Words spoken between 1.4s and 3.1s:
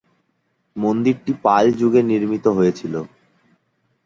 পাল যুগে নির্মিত হয়েছিল।